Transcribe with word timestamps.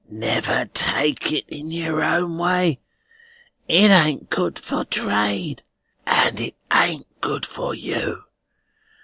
"Never 0.09 0.67
take 0.73 1.31
it 1.31 1.45
your 1.51 2.01
own 2.03 2.39
way. 2.39 2.79
It 3.67 3.91
ain't 3.91 4.31
good 4.31 4.57
for 4.57 4.83
trade, 4.83 5.61
and 6.07 6.39
it 6.39 6.55
ain't 6.73 7.05
good 7.21 7.45
for 7.45 7.75
you. 7.75 8.23